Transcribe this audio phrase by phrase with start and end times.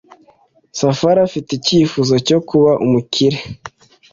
[0.79, 3.37] Safari afite icyifuzo cyo kuba umukire.